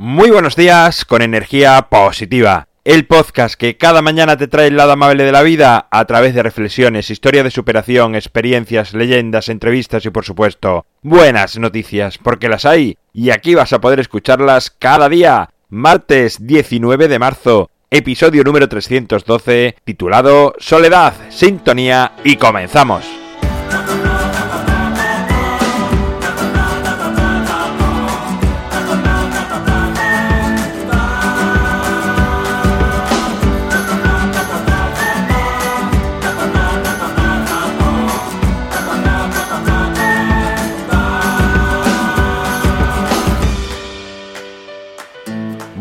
Muy 0.00 0.30
buenos 0.30 0.54
días 0.54 1.04
con 1.04 1.22
energía 1.22 1.88
positiva. 1.90 2.68
El 2.84 3.08
podcast 3.08 3.56
que 3.56 3.76
cada 3.76 4.00
mañana 4.00 4.36
te 4.36 4.46
trae 4.46 4.68
el 4.68 4.76
lado 4.76 4.92
amable 4.92 5.24
de 5.24 5.32
la 5.32 5.42
vida 5.42 5.88
a 5.90 6.04
través 6.04 6.36
de 6.36 6.44
reflexiones, 6.44 7.10
historia 7.10 7.42
de 7.42 7.50
superación, 7.50 8.14
experiencias, 8.14 8.94
leyendas, 8.94 9.48
entrevistas 9.48 10.06
y 10.06 10.10
por 10.10 10.24
supuesto 10.24 10.86
buenas 11.02 11.58
noticias, 11.58 12.16
porque 12.16 12.48
las 12.48 12.64
hay 12.64 12.96
y 13.12 13.30
aquí 13.30 13.56
vas 13.56 13.72
a 13.72 13.80
poder 13.80 13.98
escucharlas 13.98 14.70
cada 14.70 15.08
día. 15.08 15.50
Martes 15.68 16.46
19 16.46 17.08
de 17.08 17.18
marzo, 17.18 17.68
episodio 17.90 18.44
número 18.44 18.68
312, 18.68 19.78
titulado 19.82 20.54
Soledad, 20.60 21.14
Sintonía 21.28 22.12
y 22.22 22.36
comenzamos. 22.36 23.17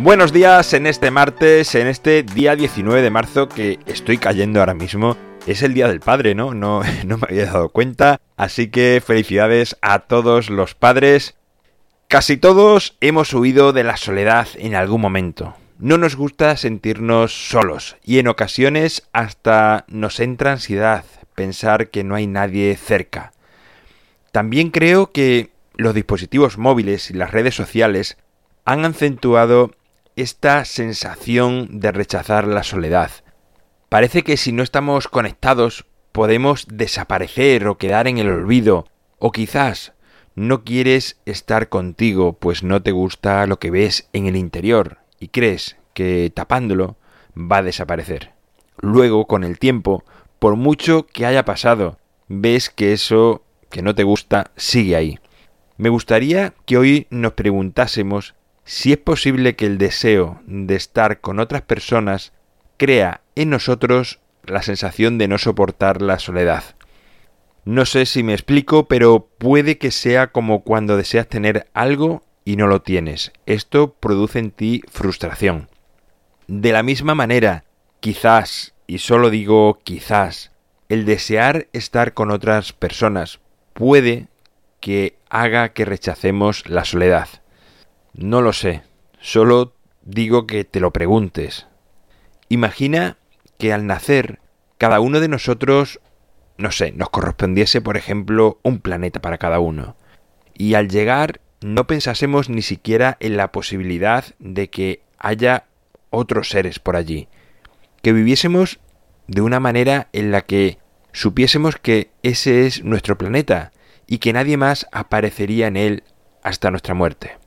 Buenos 0.07 0.31
días 0.31 0.71
en 0.71 0.87
este 0.87 1.11
martes, 1.11 1.75
en 1.75 1.85
este 1.85 2.23
día 2.23 2.55
19 2.55 3.01
de 3.01 3.09
marzo 3.09 3.49
que 3.49 3.77
estoy 3.87 4.17
cayendo 4.17 4.61
ahora 4.61 4.73
mismo. 4.73 5.17
Es 5.45 5.63
el 5.63 5.73
Día 5.73 5.89
del 5.89 5.99
Padre, 5.99 6.33
¿no? 6.33 6.53
No, 6.53 6.81
no 7.05 7.17
me 7.17 7.27
había 7.27 7.47
dado 7.47 7.67
cuenta. 7.67 8.21
Así 8.37 8.69
que 8.69 9.03
felicidades 9.05 9.75
a 9.81 9.99
todos 9.99 10.49
los 10.49 10.75
padres. 10.75 11.35
Casi 12.07 12.37
todos 12.37 12.95
hemos 13.01 13.33
huido 13.33 13.73
de 13.73 13.83
la 13.83 13.97
soledad 13.97 14.47
en 14.55 14.75
algún 14.75 15.01
momento. 15.01 15.57
No 15.77 15.97
nos 15.97 16.15
gusta 16.15 16.55
sentirnos 16.55 17.49
solos 17.49 17.97
y 18.01 18.19
en 18.19 18.29
ocasiones 18.29 19.09
hasta 19.11 19.83
nos 19.89 20.21
entra 20.21 20.53
ansiedad 20.53 21.03
pensar 21.35 21.89
que 21.89 22.05
no 22.05 22.15
hay 22.15 22.27
nadie 22.27 22.77
cerca. 22.77 23.33
También 24.31 24.69
creo 24.69 25.11
que 25.11 25.49
los 25.75 25.93
dispositivos 25.93 26.57
móviles 26.57 27.11
y 27.11 27.13
las 27.13 27.31
redes 27.31 27.55
sociales 27.55 28.17
han 28.63 28.85
acentuado 28.85 29.71
esta 30.17 30.65
sensación 30.65 31.79
de 31.79 31.91
rechazar 31.91 32.47
la 32.47 32.63
soledad. 32.63 33.11
Parece 33.87 34.23
que 34.23 34.35
si 34.35 34.51
no 34.51 34.63
estamos 34.63 35.07
conectados 35.07 35.85
podemos 36.11 36.65
desaparecer 36.67 37.67
o 37.67 37.77
quedar 37.77 38.07
en 38.07 38.17
el 38.17 38.27
olvido, 38.29 38.87
o 39.19 39.31
quizás 39.31 39.93
no 40.33 40.63
quieres 40.63 41.19
estar 41.25 41.69
contigo 41.69 42.33
pues 42.33 42.63
no 42.63 42.81
te 42.81 42.91
gusta 42.91 43.45
lo 43.45 43.59
que 43.59 43.69
ves 43.69 44.09
en 44.11 44.25
el 44.25 44.35
interior 44.35 44.97
y 45.19 45.27
crees 45.27 45.77
que 45.93 46.31
tapándolo 46.33 46.97
va 47.35 47.57
a 47.57 47.63
desaparecer. 47.63 48.33
Luego, 48.79 49.27
con 49.27 49.43
el 49.43 49.59
tiempo, 49.59 50.03
por 50.39 50.55
mucho 50.55 51.05
que 51.05 51.27
haya 51.27 51.45
pasado, 51.45 51.99
ves 52.27 52.71
que 52.71 52.93
eso 52.93 53.43
que 53.69 53.83
no 53.83 53.93
te 53.93 54.03
gusta 54.03 54.51
sigue 54.55 54.95
ahí. 54.95 55.19
Me 55.77 55.89
gustaría 55.89 56.55
que 56.65 56.77
hoy 56.77 57.05
nos 57.11 57.33
preguntásemos 57.33 58.33
si 58.67 58.91
es 58.91 58.97
posible 58.97 59.55
que 59.55 59.65
el 59.65 59.77
deseo 59.77 60.41
de 60.45 60.75
estar 60.75 61.21
con 61.21 61.39
otras 61.39 61.61
personas 61.61 62.33
crea 62.75 63.21
en 63.35 63.49
nosotros 63.49 64.19
la 64.43 64.61
sensación 64.61 65.17
de 65.17 65.29
no 65.29 65.37
soportar 65.37 66.01
la 66.01 66.19
soledad. 66.19 66.75
No 67.63 67.85
sé 67.85 68.05
si 68.05 68.23
me 68.23 68.33
explico, 68.33 68.89
pero 68.89 69.29
puede 69.37 69.77
que 69.77 69.89
sea 69.89 70.33
como 70.33 70.63
cuando 70.63 70.97
deseas 70.97 71.27
tener 71.27 71.67
algo 71.73 72.23
y 72.43 72.57
no 72.57 72.67
lo 72.67 72.81
tienes. 72.81 73.31
Esto 73.45 73.93
produce 73.93 74.39
en 74.39 74.51
ti 74.51 74.81
frustración. 74.91 75.69
De 76.47 76.73
la 76.73 76.83
misma 76.83 77.15
manera, 77.15 77.63
quizás, 78.01 78.73
y 78.85 78.97
solo 78.97 79.29
digo 79.29 79.79
quizás, 79.85 80.51
el 80.89 81.05
desear 81.05 81.67
estar 81.71 82.13
con 82.13 82.31
otras 82.31 82.73
personas 82.73 83.39
puede 83.73 84.27
que 84.81 85.15
haga 85.29 85.69
que 85.69 85.85
rechacemos 85.85 86.69
la 86.69 86.83
soledad. 86.83 87.29
No 88.17 88.41
lo 88.41 88.51
sé, 88.51 88.81
solo 89.19 89.75
digo 90.01 90.47
que 90.47 90.63
te 90.63 90.79
lo 90.79 90.91
preguntes. 90.91 91.67
Imagina 92.49 93.17
que 93.59 93.73
al 93.73 93.85
nacer 93.85 94.39
cada 94.79 94.99
uno 94.99 95.19
de 95.19 95.27
nosotros, 95.27 95.99
no 96.57 96.71
sé, 96.71 96.91
nos 96.93 97.11
correspondiese, 97.11 97.79
por 97.79 97.95
ejemplo, 97.95 98.59
un 98.63 98.79
planeta 98.79 99.21
para 99.21 99.37
cada 99.37 99.59
uno. 99.59 99.95
Y 100.55 100.73
al 100.73 100.89
llegar 100.89 101.41
no 101.61 101.85
pensásemos 101.85 102.49
ni 102.49 102.63
siquiera 102.63 103.17
en 103.19 103.37
la 103.37 103.51
posibilidad 103.51 104.25
de 104.39 104.71
que 104.71 105.03
haya 105.19 105.65
otros 106.09 106.49
seres 106.49 106.79
por 106.79 106.95
allí. 106.95 107.27
Que 108.01 108.13
viviésemos 108.13 108.79
de 109.27 109.41
una 109.41 109.59
manera 109.59 110.09
en 110.11 110.31
la 110.31 110.41
que 110.41 110.79
supiésemos 111.11 111.75
que 111.75 112.09
ese 112.23 112.65
es 112.65 112.83
nuestro 112.83 113.15
planeta 113.15 113.73
y 114.07 114.17
que 114.17 114.33
nadie 114.33 114.57
más 114.57 114.87
aparecería 114.91 115.67
en 115.67 115.77
él 115.77 116.03
hasta 116.41 116.71
nuestra 116.71 116.95
muerte. 116.95 117.37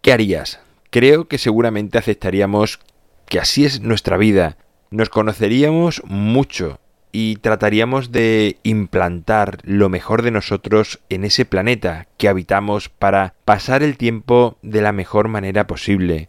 ¿Qué 0.00 0.12
harías? 0.12 0.60
Creo 0.90 1.28
que 1.28 1.38
seguramente 1.38 1.98
aceptaríamos 1.98 2.80
que 3.26 3.40
así 3.40 3.64
es 3.64 3.80
nuestra 3.80 4.16
vida. 4.16 4.56
Nos 4.90 5.08
conoceríamos 5.08 6.02
mucho 6.04 6.78
y 7.12 7.36
trataríamos 7.36 8.12
de 8.12 8.58
implantar 8.62 9.58
lo 9.62 9.88
mejor 9.88 10.22
de 10.22 10.30
nosotros 10.30 11.00
en 11.08 11.24
ese 11.24 11.44
planeta 11.44 12.06
que 12.18 12.28
habitamos 12.28 12.88
para 12.88 13.34
pasar 13.44 13.82
el 13.82 13.96
tiempo 13.96 14.58
de 14.62 14.82
la 14.82 14.92
mejor 14.92 15.28
manera 15.28 15.66
posible. 15.66 16.28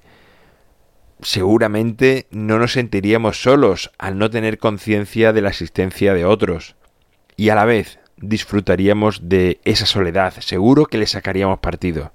Seguramente 1.22 2.28
no 2.32 2.58
nos 2.60 2.74
sentiríamos 2.74 3.42
solos 3.42 3.92
al 3.98 4.18
no 4.18 4.30
tener 4.30 4.60
conciencia 4.60 5.34
de 5.34 5.42
la 5.42 5.50
existencia 5.50 6.14
de 6.14 6.26
otros. 6.26 6.76
Y 7.36 7.50
a 7.50 7.56
la 7.56 7.66
vez 7.66 8.00
disfrutaríamos 8.18 9.28
de 9.30 9.60
esa 9.64 9.86
soledad, 9.86 10.34
seguro 10.40 10.86
que 10.86 10.98
le 10.98 11.06
sacaríamos 11.06 11.60
partido. 11.60 12.12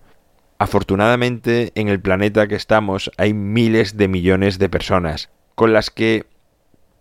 Afortunadamente, 0.62 1.72
en 1.74 1.88
el 1.88 2.00
planeta 2.00 2.46
que 2.46 2.54
estamos 2.54 3.10
hay 3.16 3.34
miles 3.34 3.96
de 3.96 4.06
millones 4.06 4.60
de 4.60 4.68
personas 4.68 5.28
con 5.56 5.72
las 5.72 5.90
que 5.90 6.24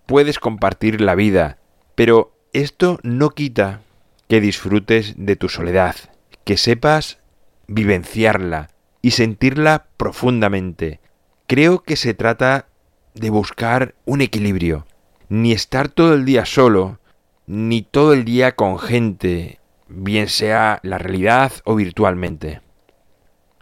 puedes 0.07 0.39
compartir 0.39 0.99
la 0.99 1.13
vida, 1.13 1.59
pero 1.93 2.35
esto 2.53 2.99
no 3.03 3.29
quita 3.29 3.81
que 4.27 4.41
disfrutes 4.41 5.13
de 5.15 5.35
tu 5.35 5.47
soledad, 5.47 5.95
que 6.43 6.57
sepas 6.57 7.19
vivenciarla 7.67 8.71
y 9.03 9.11
sentirla 9.11 9.85
profundamente. 9.95 10.99
Creo 11.45 11.83
que 11.83 11.97
se 11.97 12.15
trata 12.15 12.65
de 13.13 13.29
buscar 13.29 13.93
un 14.05 14.21
equilibrio, 14.21 14.87
ni 15.29 15.51
estar 15.51 15.87
todo 15.87 16.15
el 16.15 16.25
día 16.25 16.45
solo, 16.45 16.99
ni 17.45 17.83
todo 17.83 18.13
el 18.13 18.25
día 18.25 18.55
con 18.55 18.79
gente, 18.79 19.59
bien 19.87 20.29
sea 20.29 20.79
la 20.81 20.97
realidad 20.97 21.51
o 21.63 21.75
virtualmente. 21.75 22.59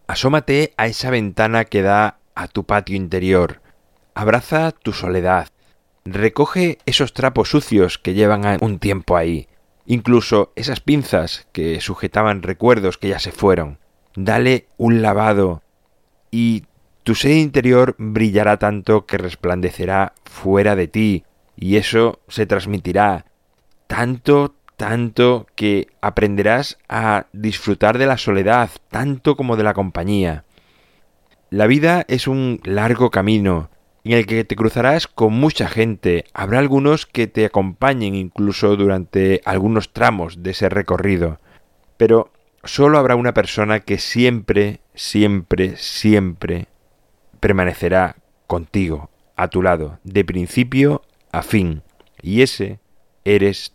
Asómate 0.10 0.74
a 0.76 0.88
esa 0.88 1.12
ventana 1.12 1.66
que 1.66 1.84
da 1.84 2.18
a 2.34 2.48
tu 2.48 2.64
patio 2.64 2.96
interior. 2.96 3.62
Abraza 4.16 4.72
tu 4.72 4.92
soledad. 4.92 5.50
Recoge 6.04 6.80
esos 6.88 7.14
trapos 7.14 7.52
sucios 7.52 8.00
que 8.00 8.16
llevan 8.16 8.58
un 8.62 8.80
tiempo 8.80 9.16
ahí. 9.16 9.48
Incluso 9.86 10.52
esas 10.56 10.80
pinzas 10.80 11.48
que 11.52 11.80
sujetaban 11.80 12.42
recuerdos 12.42 12.98
que 12.98 13.10
ya 13.10 13.20
se 13.20 13.32
fueron. 13.32 13.78
Dale 14.16 14.66
un 14.78 15.04
lavado 15.04 15.62
y 16.32 16.64
tu 17.04 17.14
ser 17.14 17.34
interior 17.34 17.94
brillará 18.00 18.58
tanto 18.58 19.06
que 19.06 19.20
resplandecerá 19.20 20.14
fuera 20.26 20.76
de 20.76 20.88
ti 20.88 21.24
y 21.56 21.76
eso 21.76 22.20
se 22.28 22.48
transmitirá 22.48 23.26
tanto, 23.86 24.56
tanto 24.80 25.46
que 25.56 25.90
aprenderás 26.00 26.78
a 26.88 27.26
disfrutar 27.34 27.98
de 27.98 28.06
la 28.06 28.18
soledad 28.18 28.70
tanto 28.88 29.36
como 29.36 29.58
de 29.58 29.64
la 29.64 29.74
compañía. 29.74 30.46
La 31.50 31.68
vida 31.68 32.06
es 32.08 32.30
un 32.30 32.62
largo 32.64 33.12
camino 33.12 33.70
en 34.06 34.14
el 34.14 34.26
que 34.26 34.46
te 34.46 34.56
cruzarás 34.56 35.06
con 35.06 35.34
mucha 35.34 35.68
gente. 35.68 36.24
Habrá 36.34 36.60
algunos 36.60 37.06
que 37.06 37.28
te 37.28 37.44
acompañen 37.44 38.16
incluso 38.16 38.78
durante 38.78 39.42
algunos 39.44 39.92
tramos 39.92 40.44
de 40.44 40.52
ese 40.52 40.70
recorrido. 40.70 41.42
Pero 41.98 42.32
solo 42.64 43.00
habrá 43.00 43.18
una 43.18 43.34
persona 43.34 43.82
que 43.82 43.98
siempre, 43.98 44.80
siempre, 44.96 45.76
siempre 45.76 46.68
permanecerá 47.42 48.16
contigo, 48.48 49.10
a 49.36 49.50
tu 49.50 49.62
lado, 49.62 50.00
de 50.06 50.24
principio 50.24 51.02
a 51.34 51.42
fin. 51.42 51.84
Y 52.22 52.44
ese 52.44 52.80
eres 53.26 53.74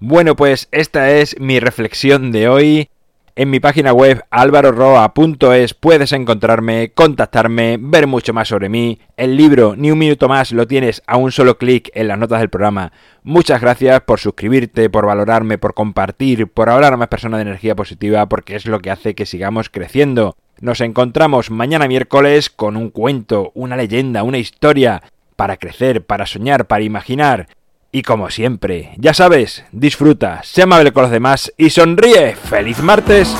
bueno, 0.00 0.34
pues 0.34 0.68
esta 0.72 1.10
es 1.10 1.38
mi 1.38 1.60
reflexión 1.60 2.32
de 2.32 2.48
hoy. 2.48 2.88
En 3.36 3.50
mi 3.50 3.60
página 3.60 3.92
web 3.92 4.24
alvaroroa.es 4.30 5.74
puedes 5.74 6.12
encontrarme, 6.12 6.92
contactarme, 6.94 7.78
ver 7.78 8.06
mucho 8.06 8.32
más 8.32 8.48
sobre 8.48 8.70
mí. 8.70 8.98
El 9.18 9.36
libro 9.36 9.76
Ni 9.76 9.90
un 9.90 9.98
minuto 9.98 10.26
más 10.26 10.52
lo 10.52 10.66
tienes 10.66 11.02
a 11.06 11.18
un 11.18 11.32
solo 11.32 11.58
clic 11.58 11.90
en 11.94 12.08
las 12.08 12.18
notas 12.18 12.40
del 12.40 12.48
programa. 12.48 12.92
Muchas 13.22 13.60
gracias 13.60 14.00
por 14.00 14.20
suscribirte, 14.20 14.88
por 14.88 15.04
valorarme, 15.04 15.58
por 15.58 15.74
compartir, 15.74 16.48
por 16.48 16.70
hablar 16.70 16.94
a 16.94 16.96
más 16.96 17.08
personas 17.08 17.38
de 17.38 17.42
energía 17.42 17.76
positiva, 17.76 18.26
porque 18.26 18.56
es 18.56 18.64
lo 18.64 18.80
que 18.80 18.90
hace 18.90 19.14
que 19.14 19.26
sigamos 19.26 19.68
creciendo. 19.68 20.34
Nos 20.60 20.80
encontramos 20.80 21.50
mañana 21.50 21.88
miércoles 21.88 22.48
con 22.48 22.78
un 22.78 22.88
cuento, 22.88 23.52
una 23.54 23.76
leyenda, 23.76 24.22
una 24.22 24.38
historia, 24.38 25.02
para 25.36 25.56
crecer, 25.56 26.04
para 26.04 26.26
soñar, 26.26 26.66
para 26.66 26.84
imaginar. 26.84 27.48
Y 27.92 28.02
como 28.02 28.30
siempre, 28.30 28.92
ya 28.96 29.14
sabes, 29.14 29.64
disfruta, 29.72 30.42
sé 30.44 30.62
amable 30.62 30.92
con 30.92 31.02
los 31.02 31.12
demás 31.12 31.52
y 31.56 31.70
sonríe. 31.70 32.36
¡Feliz 32.36 32.80
martes! 32.82 33.34